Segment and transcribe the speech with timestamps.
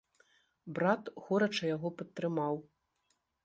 [0.79, 2.55] Брат горача яго падтрымаў.